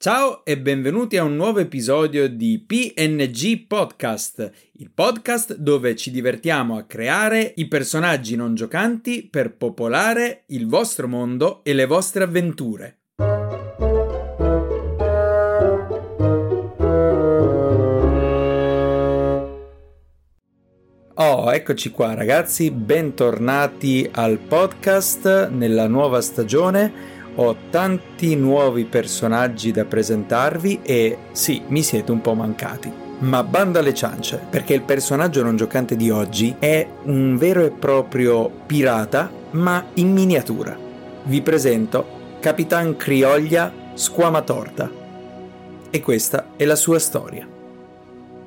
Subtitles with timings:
[0.00, 6.76] Ciao e benvenuti a un nuovo episodio di PNG Podcast, il podcast dove ci divertiamo
[6.76, 12.98] a creare i personaggi non giocanti per popolare il vostro mondo e le vostre avventure.
[21.14, 29.84] Oh, eccoci qua ragazzi, bentornati al podcast nella nuova stagione ho tanti nuovi personaggi da
[29.84, 32.92] presentarvi e sì, mi siete un po' mancati.
[33.20, 37.70] Ma banda alle ciance, perché il personaggio non giocante di oggi è un vero e
[37.70, 40.76] proprio pirata, ma in miniatura.
[41.24, 44.90] Vi presento Capitan Crioglia Squamatorta.
[45.90, 47.57] E questa è la sua storia.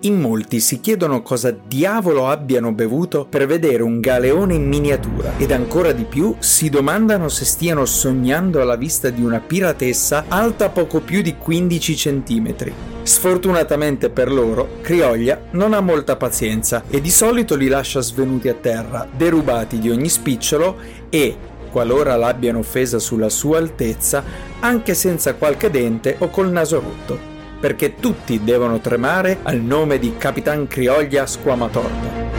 [0.04, 5.52] In molti si chiedono cosa diavolo abbiano bevuto per vedere un galeone in miniatura ed
[5.52, 11.02] ancora di più si domandano se stiano sognando alla vista di una piratessa alta poco
[11.02, 12.56] più di 15 cm.
[13.04, 18.56] Sfortunatamente per loro, Crioglia non ha molta pazienza e di solito li lascia svenuti a
[18.56, 20.78] terra, derubati di ogni spicciolo
[21.12, 21.38] e,
[21.70, 24.24] qualora l'abbiano offesa sulla sua altezza,
[24.62, 27.31] anche senza qualche dente o col naso rotto
[27.62, 32.30] perché tutti devono tremare al nome di Capitan Crioglia Squamatorta.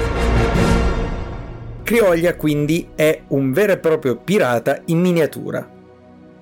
[1.85, 5.67] Crioglia quindi è un vero e proprio pirata in miniatura.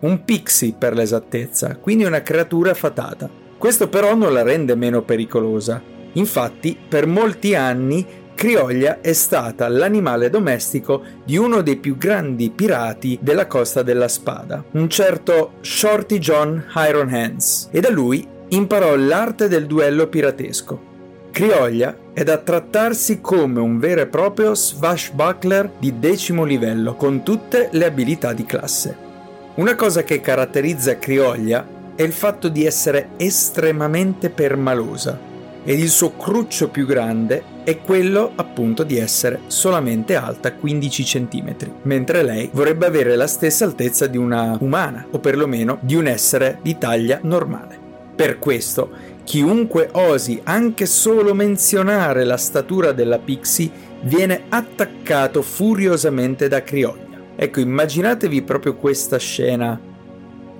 [0.00, 3.28] Un pixie per l'esattezza, quindi una creatura fatata.
[3.58, 5.82] Questo però non la rende meno pericolosa.
[6.14, 13.18] Infatti, per molti anni Crioglia è stata l'animale domestico di uno dei più grandi pirati
[13.20, 19.48] della Costa della Spada, un certo Shorty John Iron Hands, e da lui imparò l'arte
[19.48, 20.88] del duello piratesco.
[21.30, 27.68] Crioglia è da trattarsi come un vero e proprio swashbuckler di decimo livello, con tutte
[27.72, 28.96] le abilità di classe.
[29.54, 35.28] Una cosa che caratterizza Crioglia è il fatto di essere estremamente permalosa
[35.62, 41.56] ed il suo cruccio più grande è quello appunto di essere solamente alta 15 cm,
[41.82, 46.58] mentre lei vorrebbe avere la stessa altezza di una umana o perlomeno di un essere
[46.62, 47.79] di taglia normale.
[48.20, 48.90] Per questo,
[49.24, 53.70] chiunque osi anche solo menzionare la statura della Pixie
[54.02, 57.18] viene attaccato furiosamente da Crioglia.
[57.34, 59.80] Ecco, immaginatevi proprio questa scena.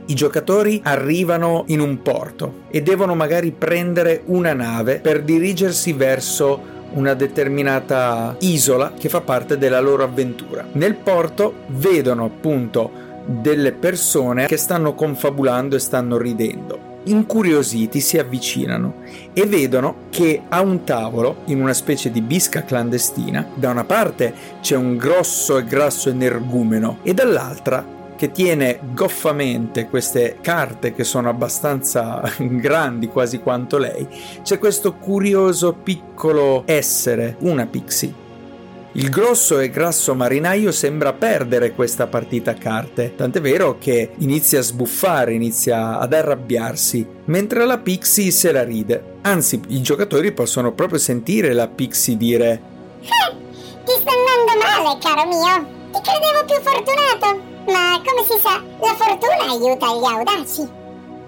[0.07, 6.79] I giocatori arrivano in un porto e devono magari prendere una nave per dirigersi verso
[6.95, 10.67] una determinata isola che fa parte della loro avventura.
[10.73, 12.91] Nel porto vedono appunto
[13.27, 18.95] delle persone che stanno confabulando e stanno ridendo incuriositi si avvicinano
[19.33, 24.35] e vedono che a un tavolo, in una specie di bisca clandestina, da una parte
[24.61, 31.31] c'è un grosso e grasso energumeno e dall'altra che tiene goffamente queste carte che sono
[31.31, 34.07] abbastanza grandi quasi quanto lei,
[34.43, 38.29] c'è questo curioso piccolo essere, una pixie
[38.93, 44.59] il grosso e grasso marinaio sembra perdere questa partita a carte, tant'è vero che inizia
[44.59, 49.19] a sbuffare, inizia ad arrabbiarsi, mentre la Pixie se la ride.
[49.23, 52.63] Anzi, i giocatori possono proprio sentire la Pixie dire
[53.01, 53.37] eh,
[53.85, 55.79] Ti sta andando male, caro mio.
[55.93, 60.79] Ti credevo più fortunato, ma come si sa, la fortuna aiuta gli audaci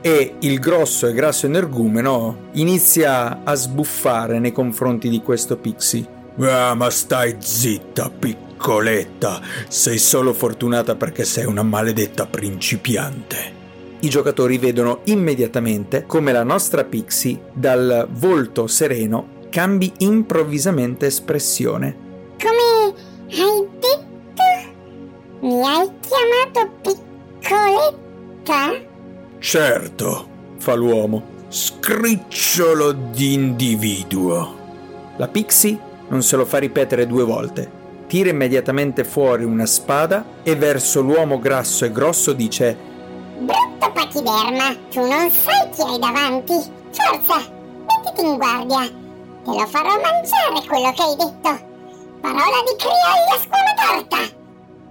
[0.05, 6.22] e il grosso e grasso energumeno inizia a sbuffare nei confronti di questo Pixie.
[6.41, 9.41] Ah, ma stai zitta, piccoletta.
[9.69, 13.61] Sei solo fortunata perché sei una maledetta principiante.
[14.01, 21.97] I giocatori vedono immediatamente come la nostra Pixie, dal volto sereno, cambi improvvisamente espressione.
[22.39, 22.95] Come
[23.31, 24.43] hai detto?
[25.41, 26.97] Mi hai chiamato
[27.41, 28.91] piccoletta?
[29.39, 30.29] Certo,
[30.59, 31.41] fa l'uomo.
[31.49, 34.57] Scricciolo di individuo.
[35.19, 37.81] La Pixie non se lo fa ripetere due volte.
[38.07, 42.77] Tira immediatamente fuori una spada e verso l'uomo grasso e grosso dice
[43.39, 46.55] Brutto pachiderma, tu non sai chi hai davanti.
[46.91, 47.51] Forza,
[47.87, 48.83] mettiti in guardia.
[48.83, 51.71] Te lo farò mangiare quello che hai detto.
[52.21, 54.41] Parola di criolla scuola torta.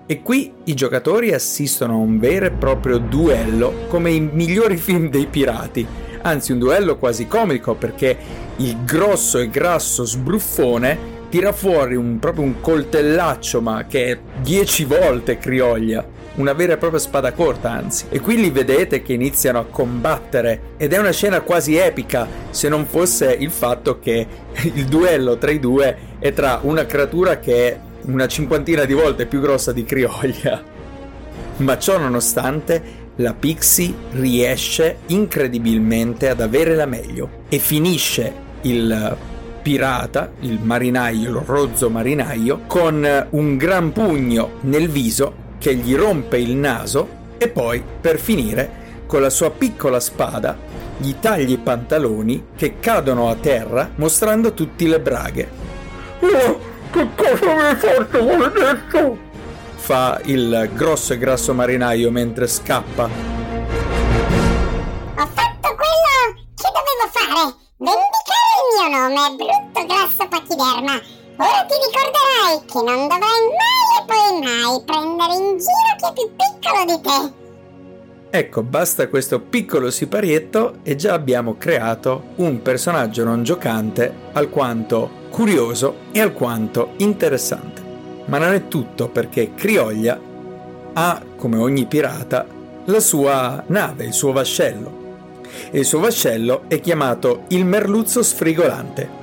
[0.08, 5.10] E qui i giocatori assistono a un vero e proprio duello come i migliori film
[5.10, 5.88] dei pirati
[6.22, 8.18] anzi un duello quasi comico perché
[8.58, 14.84] il grosso e grasso sbruffone tira fuori un, proprio un coltellaccio ma che è dieci
[14.84, 16.06] volte crioglia.
[16.34, 18.06] Una vera e propria spada corta anzi.
[18.10, 20.76] E qui li vedete che iniziano a combattere.
[20.78, 24.28] Ed è una scena quasi epica se non fosse il fatto che
[24.74, 29.26] il duello tra i due è tra una creatura che è una cinquantina di volte
[29.26, 30.62] più grossa di crioglia.
[31.58, 39.18] Ma ciò nonostante la Pixie riesce incredibilmente ad avere la meglio e finisce il
[39.62, 46.38] pirata, il marinaio, il rozzo marinaio, con un gran pugno nel viso che gli rompe
[46.38, 50.58] il naso e poi, per finire, con la sua piccola spada
[50.98, 55.50] gli taglia i pantaloni che cadono a terra mostrando tutte le braghe.
[56.20, 56.60] Oh,
[56.92, 59.30] che cosa mi hai fatto, maledetto?
[59.82, 63.06] Fa il grosso e grasso marinaio mentre scappa.
[63.06, 63.10] Ho
[65.34, 67.56] fatto quello che dovevo fare.
[67.78, 71.02] Vendicare il mio nome, brutto grasso pachiderma.
[71.36, 76.14] Ora ti ricorderai che non dovrai mai e poi mai prendere in giro chi è
[76.14, 78.38] più piccolo di te.
[78.38, 85.96] Ecco, basta questo piccolo siparietto e già abbiamo creato un personaggio non giocante alquanto curioso
[86.12, 87.81] e alquanto interessante.
[88.32, 90.18] Ma non è tutto perché Crioglia
[90.94, 92.46] ha, come ogni pirata,
[92.86, 95.00] la sua nave, il suo vascello.
[95.70, 99.20] E il suo vascello è chiamato il merluzzo sfrigolante.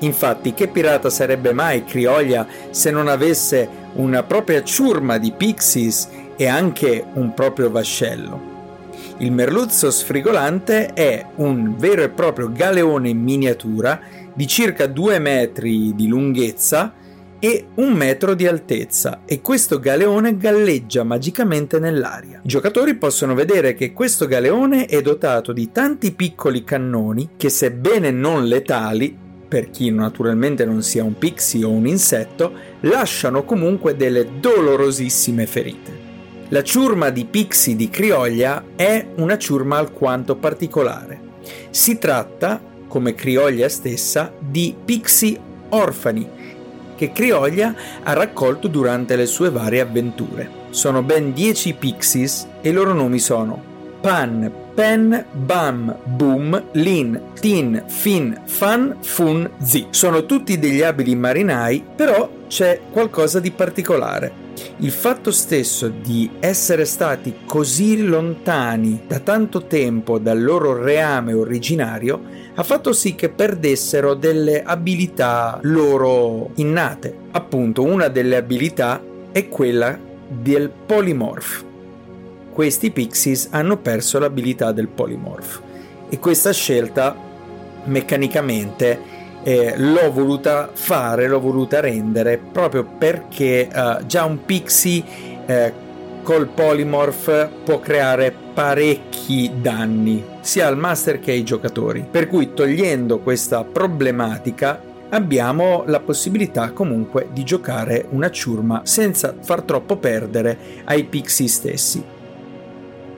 [0.00, 6.48] Infatti, che pirata sarebbe mai Crioglia se non avesse una propria ciurma di pixies e
[6.48, 8.52] anche un proprio vascello.
[9.18, 14.00] Il merluzzo sfrigolante è un vero e proprio galeone in miniatura
[14.34, 17.02] di circa 2 metri di lunghezza
[17.44, 22.40] e un metro di altezza e questo galeone galleggia magicamente nell'aria.
[22.42, 28.10] I giocatori possono vedere che questo galeone è dotato di tanti piccoli cannoni che sebbene
[28.10, 29.14] non letali,
[29.46, 32.50] per chi naturalmente non sia un pixie o un insetto,
[32.80, 35.92] lasciano comunque delle dolorosissime ferite.
[36.48, 41.20] La ciurma di Pixie di Crioglia è una ciurma alquanto particolare.
[41.68, 42.58] Si tratta,
[42.88, 45.38] come Crioglia stessa, di Pixie
[45.68, 46.43] orfani
[46.96, 50.62] che Crioglia ha raccolto durante le sue varie avventure.
[50.70, 57.84] Sono ben 10 Pixies e i loro nomi sono Pan, Pen, Bam, Boom, Lin, Tin,
[57.86, 59.86] Fin, Fan, Fun, Zi.
[59.90, 64.42] Sono tutti degli abili marinai, però c'è qualcosa di particolare.
[64.78, 72.20] Il fatto stesso di essere stati così lontani da tanto tempo dal loro reame originario
[72.56, 77.14] ha fatto sì che perdessero delle abilità loro innate.
[77.32, 79.02] Appunto, una delle abilità
[79.32, 79.98] è quella
[80.28, 81.64] del polymorph.
[82.52, 85.62] Questi pixies hanno perso l'abilità del polymorph
[86.08, 87.16] e questa scelta
[87.84, 89.12] meccanicamente
[89.42, 95.02] eh, l'ho voluta fare, l'ho voluta rendere proprio perché eh, già un pixie
[95.46, 95.72] eh,
[96.24, 102.04] col polymorph può creare parecchi danni sia al master che ai giocatori.
[102.10, 104.80] Per cui togliendo questa problematica
[105.10, 112.02] abbiamo la possibilità comunque di giocare una ciurma senza far troppo perdere ai pixie stessi.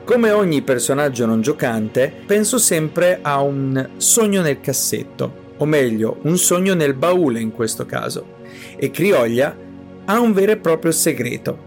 [0.05, 6.37] Come ogni personaggio non giocante, penso sempre a un sogno nel cassetto, o meglio, un
[6.39, 8.35] sogno nel baule in questo caso.
[8.77, 9.57] E Crioglia
[10.05, 11.66] ha un vero e proprio segreto,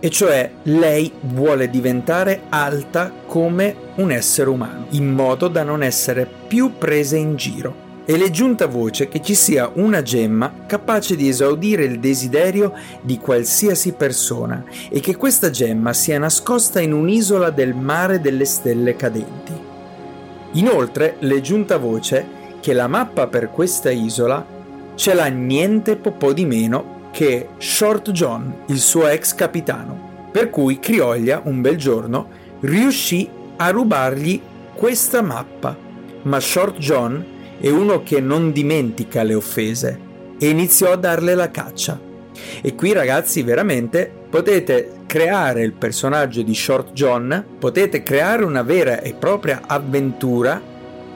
[0.00, 6.26] e cioè lei vuole diventare alta come un essere umano, in modo da non essere
[6.48, 7.88] più presa in giro.
[8.06, 12.72] E le è giunta voce che ci sia una gemma capace di esaudire il desiderio
[13.02, 18.96] di qualsiasi persona e che questa gemma sia nascosta in un'isola del mare delle stelle
[18.96, 19.52] cadenti.
[20.52, 24.44] Inoltre le è giunta voce che la mappa per questa isola
[24.96, 30.28] ce l'ha niente po' di meno che Short John, il suo ex capitano.
[30.30, 32.28] Per cui Crioglia, un bel giorno,
[32.60, 34.40] riuscì a rubargli
[34.74, 35.76] questa mappa.
[36.22, 37.24] Ma Short John
[37.58, 39.98] è uno che non dimentica le offese
[40.38, 41.98] e iniziò a darle la caccia.
[42.62, 49.00] E qui ragazzi veramente potete creare il personaggio di Short John, potete creare una vera
[49.00, 50.60] e propria avventura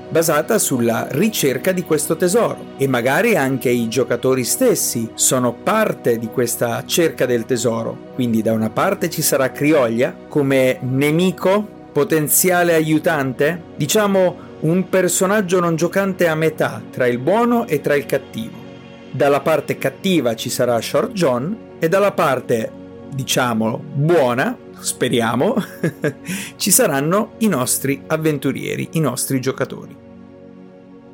[0.08, 6.28] basata sulla ricerca di questo tesoro e magari anche i giocatori stessi sono parte di
[6.28, 7.96] questa cerca del tesoro.
[8.14, 15.76] Quindi da una parte ci sarà Crioglia come nemico, potenziale aiutante, diciamo un personaggio non
[15.76, 18.56] giocante a metà tra il buono e tra il cattivo.
[19.10, 22.70] Dalla parte cattiva ci sarà Short John e dalla parte,
[23.12, 25.56] diciamo, buona, speriamo,
[26.56, 30.02] ci saranno i nostri avventurieri, i nostri giocatori.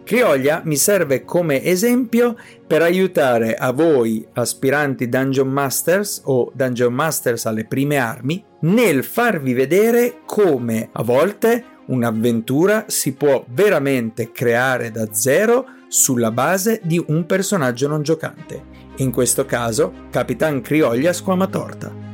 [0.05, 7.47] Crioglia mi serve come esempio per aiutare a voi aspiranti Dungeon Masters o Dungeon Masters
[7.47, 15.13] alle prime armi nel farvi vedere come a volte un'avventura si può veramente creare da
[15.13, 18.63] zero sulla base di un personaggio non giocante,
[19.01, 22.09] in questo caso Capitan Crioglia Squamatorta.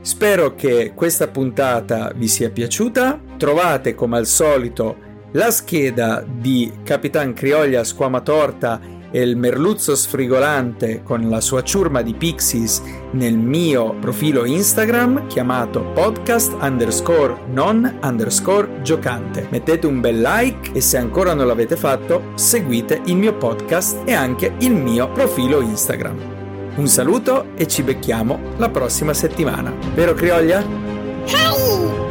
[0.00, 3.20] Spero che questa puntata vi sia piaciuta.
[3.36, 4.96] Trovate come al solito
[5.32, 12.14] la scheda di Capitan Crioglia Squamatorta e il merluzzo sfrigolante con la sua ciurma di
[12.14, 12.82] pixies
[13.12, 19.46] nel mio profilo Instagram chiamato podcast underscore non underscore giocante.
[19.50, 24.12] Mettete un bel like e se ancora non l'avete fatto seguite il mio podcast e
[24.12, 26.34] anche il mio profilo Instagram.
[26.76, 29.72] Un saluto e ci becchiamo la prossima settimana.
[29.94, 30.58] Vero Crioglia?
[30.58, 32.04] Hai!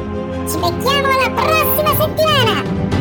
[0.49, 2.94] Ci becchiamo la prossima settimana!